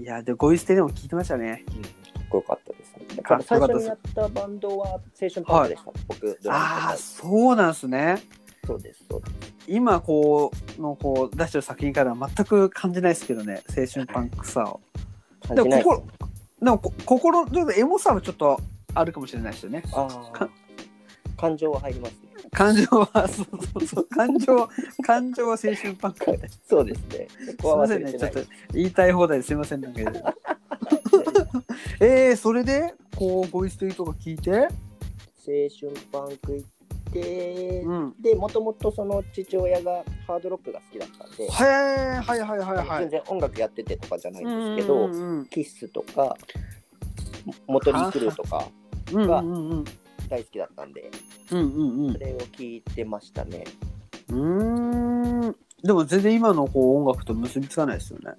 [0.00, 1.62] いや、で、ゴイステでも聞いてましたね。
[1.76, 3.22] うんかっこよかったですね。
[3.22, 3.34] か。
[3.34, 8.16] 多分最よかったです初にやったバンドは青春パンクでした、僕、ドラムああ、のそうなんですね。
[8.68, 9.54] そうです、そうです。
[9.66, 14.80] 今こうのこう出してる作品からは全く感じないですけどね青春パンクさを。
[15.54, 15.82] でもで
[16.70, 18.60] もこ心ちょっとエモさはちょっと
[18.92, 19.82] あるかもしれないですよね。
[21.38, 22.18] 感情は入りますね。
[22.50, 24.04] 感情はそうそうそう。
[24.14, 24.68] 感情
[25.02, 26.26] 感情は青春パンク
[26.68, 27.28] そうですね。
[27.46, 27.56] そい。
[27.56, 28.04] こはません。
[28.04, 28.12] ね。
[28.12, 28.40] ちょっと
[28.74, 30.00] 言いたい放題ですいませんなんか
[32.00, 34.68] えー、それでこうボイストリートが聞いて。
[35.48, 36.68] 青春パンク行っ
[37.12, 38.14] て、うん。
[38.20, 43.00] で、もともとその父親がハードロックが好きだったんで、はいはいはいはい。
[43.00, 46.36] 全然音楽やっててとかじゃないんですけど、うんうんキッスとか、
[47.66, 48.68] モトリークルーとか
[49.12, 49.70] うんうんうん。
[49.70, 49.84] うん
[50.28, 51.10] 大好きだったんで、
[51.52, 52.12] うんうんうん。
[52.12, 53.64] それを聞いてましたね。
[54.28, 55.56] うーん。
[55.82, 58.32] でも全然今のこう音楽と結びつかないですよね。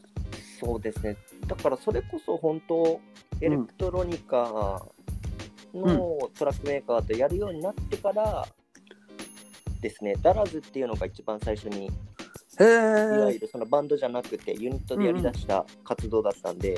[0.60, 1.18] そうですね。
[1.48, 3.00] だからそれこそ本当、
[3.42, 4.84] エレクトロニカ
[5.74, 8.46] のトラックメーカーとやるようになってから
[9.82, 11.90] ですね、ダラズっていうのが一番最初に、い。
[12.62, 16.78] わゆるそのバンドじゃなくてユニットでやりだした活動だったんで、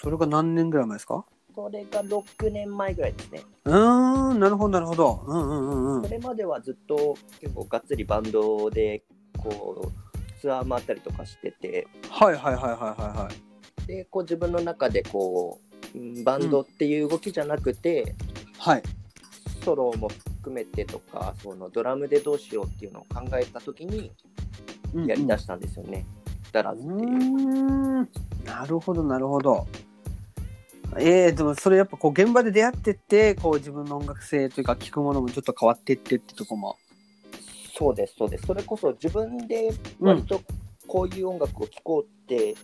[0.00, 1.24] それが何年ぐらい前ですか？
[1.54, 3.42] それが6年前ぐらいですね。
[3.66, 5.22] うーん、なるほどなるほど。
[5.26, 6.10] うんうんうんうんそ。
[6.10, 9.04] れまではずっと結構がっつりバンドで
[9.38, 13.30] こうツアー回ったりとかしてて、はいはいはいはいはいは
[13.84, 13.86] い。
[13.86, 15.60] でこう自分の中でこ
[15.94, 18.14] ううんバンドっていう動きじゃなくて、
[18.58, 18.82] はい。
[19.64, 24.12] ソロも含めてとかそのドラムでどうしようっていうのを考えた時に
[25.06, 26.06] やりだしたんですよね。
[26.52, 28.08] ダラズうっていう。
[28.44, 29.66] なるほどなるほど。
[30.98, 36.76] えー、でもそれやっぱこう現場で出会ってってこう自分の音楽性というか聴くものもちょっと変わっていってってとこも。
[37.74, 38.46] そうですそうです。
[38.46, 40.42] それこそ自分で割と
[40.86, 42.54] こういう音楽を聴こうって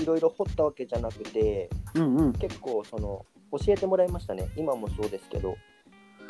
[0.00, 2.32] いろいろ掘ったわけじゃなくてうんうん。
[2.34, 5.56] 結構その教えてもらいましたね今もそうですけど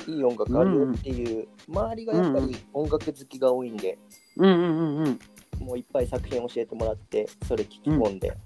[0.07, 3.99] いい音楽あるよっていう、周りがやっぱり音楽好きが多いんで、
[4.37, 5.19] うんうんうんうん。
[5.59, 8.37] もういっぱい作品教えてもらってそれ聞き込んで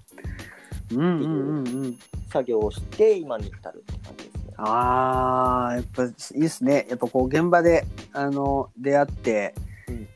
[0.93, 1.27] うんう
[1.63, 1.95] んう。
[2.31, 4.53] 作業をして今に至るって感じですね。
[4.57, 6.87] ああ、やっぱいいですね。
[6.89, 9.53] やっぱこう現場であの出会って、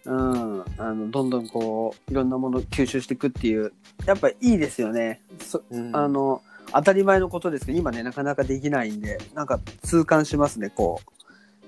[0.06, 3.74] うん、あのどんどんこういろんなものを吸収していくっていう、
[4.06, 5.22] やっぱいいですよね。
[5.40, 6.42] そうんあの
[6.74, 10.70] 当たり前のことですけど、今ねなかなかできないんで、なんか痛感しますね。
[10.70, 11.12] こう、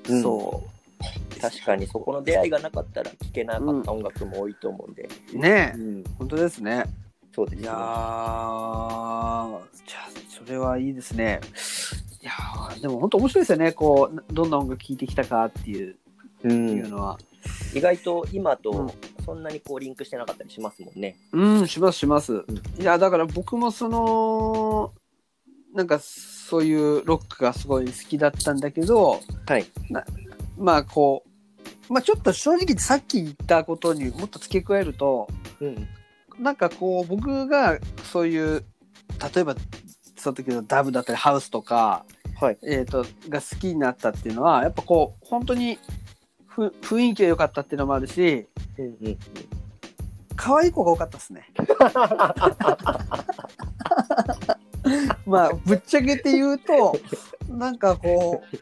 [0.09, 0.63] うんそ
[1.39, 6.85] 確かにそこの出会いがなかったら聴けなかった音楽も多いと思うんで、うねえ、うん本当ですね。
[7.33, 7.73] そうですねいや。
[7.73, 11.39] ー、じゃあそれはいいですね。
[12.21, 13.71] いやーでも本当面白いですよね。
[13.71, 15.95] こうどんな音楽聴いてきたかっていう
[16.43, 17.19] う、いうんのは。
[17.75, 18.93] 意外と今うんと
[19.23, 21.15] そんなにこうリンクしてなかったりしますもんね。
[21.31, 22.43] うん、しますします。
[22.79, 24.93] いや、だから僕もその、
[25.73, 25.99] なんか
[26.47, 29.65] そういうロックがすごい好きだったんだけど、はい。
[30.57, 31.25] まあこ
[31.89, 35.27] う、まあちょっと正直さっき言ったことにもっと付け加えると、
[35.59, 35.87] うん。
[36.39, 37.77] なんかこう僕が
[38.13, 38.63] そういう、
[39.35, 39.55] 例えば
[40.15, 42.05] その時のダブだったりハウスとか、
[42.39, 42.57] はい。
[42.63, 45.77] えー、とが好きになったっていうのは、やっぱこう本当に
[46.47, 49.17] ふ雰囲気が良かったっていうのもあるし、うんうん
[50.37, 51.49] 可愛い子が多かったですね。
[55.25, 56.97] まあぶっちゃけて言うと
[57.49, 58.57] なんかこう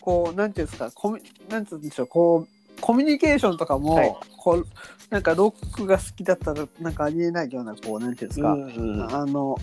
[0.00, 4.14] こうなんていうんですかコミなんて言うんでしょうこうコミュニケーションとかも、はい。
[4.36, 4.66] こう
[5.08, 9.56] なんかロックが好きだったらなんかありえないようなこうなんていうんですか、うんうんあの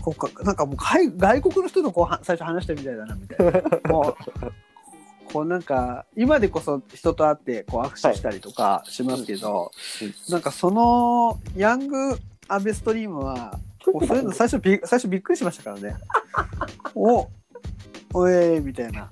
[0.00, 3.62] こうかなんかもう外外国の人とこうは最初話してるみたいだなみたいな。
[3.92, 9.70] もうこうなんか今でこそ人と会ってこう握手したりとかしますけど、
[10.02, 10.32] うん。
[10.32, 13.58] なんかそのヤングアベストリームは
[13.92, 15.96] こうそういうの最初び最初びっくりしましたからね。
[16.94, 17.28] お
[18.16, 19.10] おえーみたいな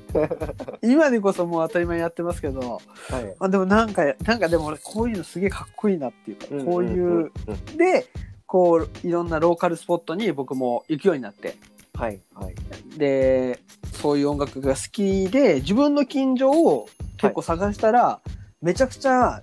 [0.81, 3.37] 今でこそもう当たり前にやってますけどはい。
[3.41, 7.31] あでもなんかなんかでも俺こういうのすげえかっこいいなっていうか、こういう、んんん
[7.77, 8.07] で
[8.47, 11.57] こういろんなローカルスポットに僕も行くようになって
[11.95, 12.21] はい。
[12.35, 12.55] はい。
[12.97, 13.59] で
[13.93, 18.21] そういう音楽が好きで自分の近所を結構探したら、
[18.61, 19.43] めちゃくちゃ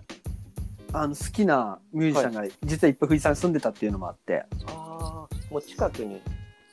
[0.91, 4.88] あの好きなミュージシャンが実はいっぱい富士山に住んでたっていうのもあって、ああ、
[5.49, 6.21] もう近くに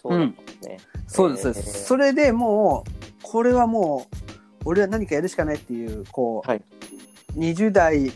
[0.02, 0.78] そうですね。
[1.06, 1.64] そうです、そうでえー。
[1.64, 2.90] すそれでもう
[3.22, 4.16] これはもう
[4.64, 6.62] 俺は何かやるしかないっていうこう、はい。
[7.36, 8.12] 20代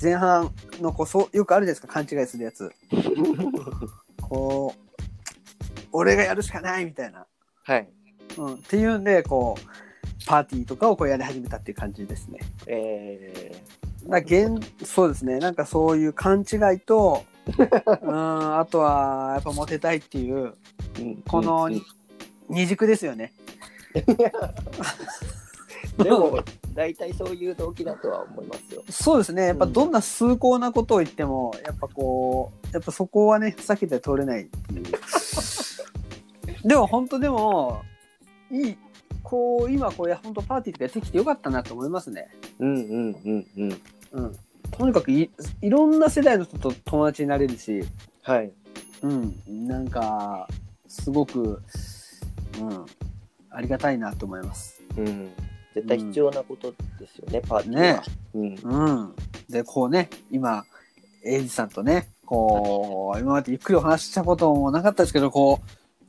[0.00, 2.72] 前半のこうそうよくあるじゃないですか勘違いするやつ。
[4.20, 5.00] こう
[5.92, 7.26] 俺がやるしかないみたいな、
[7.64, 7.88] はい。
[8.36, 12.40] うん、っていうんでこうパーティーとかをこうやり始めたっていう感じですね。
[12.66, 13.52] え
[14.06, 15.38] だ現そうですね。
[15.38, 21.82] なんかそういう勘違いとうんあとはやっぱモテたいっていうーうんこのうん
[22.48, 23.32] 二軸ですよね。
[25.98, 26.42] でも、
[26.74, 28.82] 大体そういう動機だとは思いますよ。
[28.90, 29.46] そうですね。
[29.46, 34.84] やっぱどんな崇高なことを言っても、やっぱこう、やっぱそこはね、避けて通れないっていう。
[36.66, 37.82] でも本当でも、
[38.50, 38.78] いい、
[39.22, 42.28] こう、今こうや、本当パーティーとかやってきてよかったなと思いますね。
[42.58, 43.82] うんうんうんうん。
[44.12, 44.36] うん。
[44.70, 45.30] とにかくい
[45.62, 47.82] いろんな世代の人と友達になれるし、
[48.22, 48.52] はい。
[49.02, 50.48] うん、なんか、
[50.88, 51.60] すごく、
[52.60, 52.86] うん、
[53.50, 54.82] ありがたいなと思います。
[54.96, 55.30] うん。
[55.74, 58.04] 絶対必要なことですよね、パーティーねは。
[58.34, 58.54] うん。
[58.62, 59.14] うん。
[59.48, 60.64] で、こうね、今、
[61.24, 65.60] エイジさんとね、こう、今までゆっくりお話ししたこともなかったですけど、こ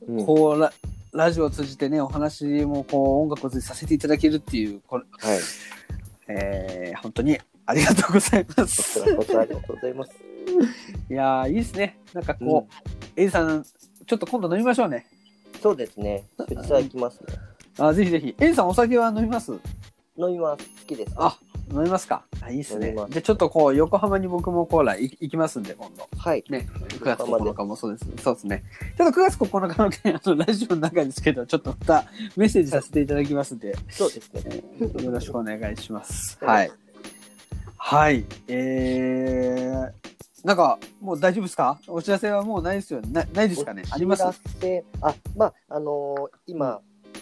[0.06, 0.72] う、うんこうラ、
[1.12, 5.38] ラジオを通じてね、お話もこう、音楽を通じてさせていただけるっていう、これ、はい。
[6.28, 9.10] えー、本当にありがとうございまこすち。
[9.10, 10.12] らこそありがとうございます。
[11.10, 11.98] いやー、いいですね。
[12.14, 12.68] なんかこ
[13.16, 13.64] う、エイジさん、
[14.06, 15.06] ちょっと今度飲みましょうね。
[15.60, 16.24] そうですね。
[16.48, 17.26] 実際行きますね。
[17.78, 18.34] あぜひぜひ。
[18.38, 19.52] エイジさん、お酒は飲みます？
[20.18, 20.64] 飲みます。
[20.64, 21.12] 好きです。
[21.16, 21.36] あ、
[21.72, 23.06] 飲みますかあ、いいっすね飲みま。
[23.06, 26.08] すじゃあちょっとこう、横浜に僕もコーラ行行きますんで、今度。
[26.16, 26.44] はい。
[26.48, 28.06] ね、9月9日もそうです。
[28.22, 28.62] そうですね。
[28.96, 32.04] ちょっと9月9日の件、あの、ラジオの中ですけど、ちょっとまた
[32.36, 34.42] メッセージさせていただきますんで、そうですね。
[34.46, 36.38] えーよろしくお願いします。
[36.40, 36.70] ははいい。
[37.88, 38.24] はい。
[38.48, 39.92] えー、
[40.44, 41.78] なんか、もう大丈夫ですか？
[41.86, 43.08] お知らせはもうないですよね？
[43.12, 43.84] なないですかね？
[43.92, 44.24] あります？
[44.24, 44.34] あ、
[45.36, 46.80] まあ、あのー今、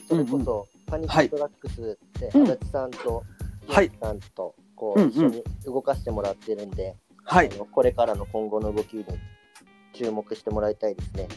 [0.09, 3.23] それこそ、パニックトラックスで、うん足立さんと、
[3.69, 9.05] はいさんと、こう、うんうん一緒に動かしてもらってるんで、はいこれからの今後の動きに
[9.93, 11.29] 注目してもらいたいですね。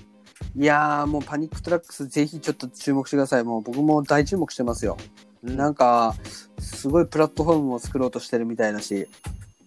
[0.56, 3.44] いやー、もうパニックトラックス、ぜひちょっと注目してください。
[3.44, 4.96] もう僕も大注目してますよ。
[5.44, 6.16] なんか、
[6.78, 9.08] すごいプラットフォームを作ろうとしてるみたいだし、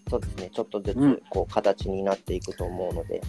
[0.08, 1.16] そうですね、ちょっとずうん。
[1.16, 3.20] つこう形になっていくと思うので、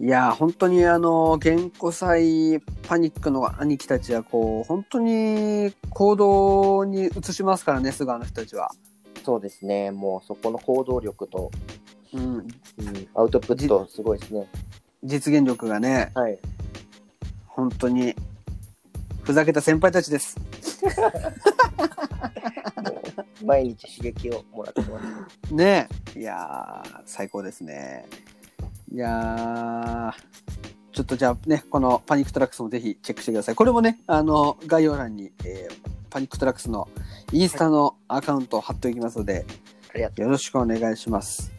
[0.00, 8.70] いやー本当にあの原古祭パニックの兄貴たちはこう本当に行動に移しますからね菅川の人たちは、
[9.24, 11.50] そうですね、もうそこの行動力と、
[12.12, 12.46] うん、うん、
[13.14, 14.46] アウトプット、すごいですね。
[15.04, 16.38] 実現力がねはい。
[17.46, 18.14] 本当に
[19.22, 20.36] ふざけた先輩たちです
[23.44, 25.00] 毎日刺激をもらってま
[25.46, 25.54] す。
[25.54, 28.06] ねいやー最高ですね
[28.92, 30.12] いやー
[30.92, 36.88] ちょっとじゃあねこのパニックトラックスもぜひチェックしてくださいこれもねあの概要欄に、えーパニックトラックスの
[37.32, 39.44] インスタのアカウントを貼っておきますので、
[39.92, 41.52] ありがとうよろしくお願いします。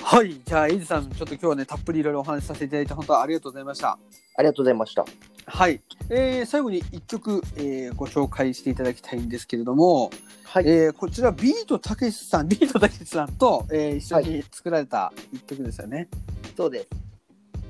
[0.00, 0.40] はい。
[0.44, 3.98] じゃあ、エイジさん、ちょっと今日はね、たっぷりいろいろお話しさせていただいて、本当ありがとうございました。
[4.36, 5.04] ありがとうございました。
[5.46, 5.80] はい。
[6.10, 10.10] えー最後に一曲、えーご紹介していただきたいんですけれども、
[10.44, 10.68] はい。
[10.68, 16.08] えーこちら、ビートたけしさん、ビートたけしさんと、えー一緒に作られた一曲ですよね。
[16.56, 16.88] そうです。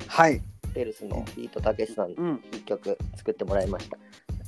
[0.09, 0.41] はい。
[0.75, 2.45] テルスのビートたけしさん、うん。
[2.53, 3.97] 一曲作ってもらいました。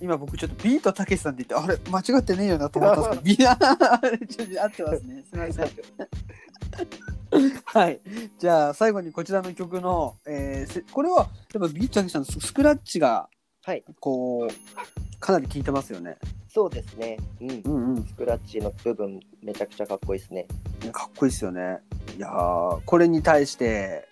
[0.00, 5.24] 今僕ちょっとビートたけしさんって言って、あれ、間違ってねえよなと思ったんですけど、 ビーあれ、ちょっと合ってますね。
[5.28, 5.68] すみません。
[7.66, 8.00] はい。
[8.38, 13.28] じゃあ、最後にこちらの曲の、えーせこれは、やっぱビートたけしさんのススクラッチが、
[13.64, 13.84] はい。
[14.00, 16.16] こう、かなり効いてますよね。
[16.48, 17.18] そうですね。
[17.40, 17.50] うん。
[17.64, 18.04] うんうん。
[18.04, 20.46] スクラッチの部分、めちゃくちゃかっこいいですね。
[20.92, 21.78] かっこいいですよね。
[22.16, 24.08] いやーこれに対して、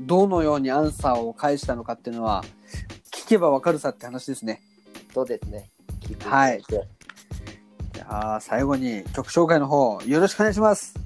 [0.00, 2.44] どのようにアンサーを返したのかっていうのは、
[3.12, 4.62] 聞けばわかるさって話ですね。
[5.12, 5.70] そうですね。
[6.00, 6.16] 聞
[6.56, 6.64] い。
[7.92, 11.05] じゃあ、最後に曲紹介の方、よろしくお願いします。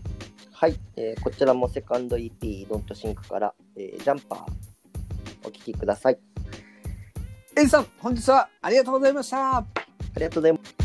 [0.60, 6.18] はい、えーこちらもセカンド EP、ドントシンクから、えージャンパー、お聴きください。
[7.56, 9.56] エイジさん、本日はありがとうございました。
[9.56, 9.64] あ
[10.16, 10.79] りがとうございます。